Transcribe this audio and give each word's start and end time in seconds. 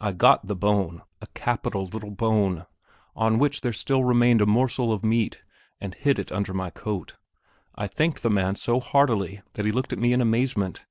I 0.00 0.10
got 0.10 0.44
the 0.48 0.56
bone, 0.56 1.02
a 1.20 1.28
capital 1.34 1.84
little 1.86 2.10
bone, 2.10 2.66
on 3.14 3.38
which 3.38 3.60
there 3.60 3.72
still 3.72 4.02
remained 4.02 4.40
a 4.42 4.46
morsel 4.46 4.92
of 4.92 5.04
meat, 5.04 5.40
and 5.80 5.94
hid 5.94 6.18
it 6.18 6.32
under 6.32 6.52
my 6.52 6.70
coat. 6.70 7.14
I 7.76 7.86
thanked 7.86 8.24
the 8.24 8.28
man 8.30 8.56
so 8.56 8.80
heartily 8.80 9.40
that 9.52 9.64
he 9.64 9.70
looked 9.70 9.92
at 9.92 10.00
me 10.00 10.12
in 10.12 10.20
amazement. 10.20 10.84